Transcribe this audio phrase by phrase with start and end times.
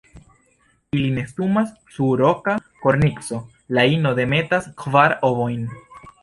[0.99, 2.55] Ili nestumas sur roka
[2.85, 3.41] kornico;
[3.79, 5.71] la ino demetas kvar ovojn.